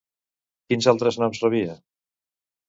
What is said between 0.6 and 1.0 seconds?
Quins